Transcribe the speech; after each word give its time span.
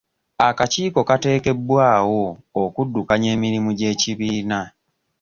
Akakiiko 0.47 0.99
katekebwawo 1.09 2.23
okudukanya 2.61 3.27
emirimu 3.35 3.69
gy'ekibiina. 3.77 4.59